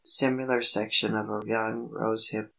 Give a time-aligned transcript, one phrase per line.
[0.03, 2.49] Similar section of a young Rose hip.